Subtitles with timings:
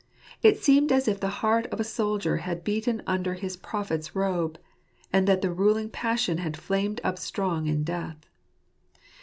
[0.41, 4.57] It seemed as if the heart of a soldier had beaten under his prophet's robe,
[5.13, 8.25] and that the ruling passion had flamed up strong in death.